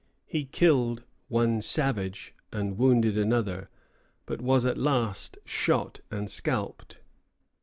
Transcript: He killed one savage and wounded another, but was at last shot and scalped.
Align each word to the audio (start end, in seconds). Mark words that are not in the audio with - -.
He 0.25 0.45
killed 0.45 1.03
one 1.27 1.61
savage 1.61 2.33
and 2.51 2.75
wounded 2.79 3.19
another, 3.19 3.69
but 4.25 4.41
was 4.41 4.65
at 4.65 4.79
last 4.79 5.37
shot 5.45 5.99
and 6.09 6.27
scalped. 6.27 7.01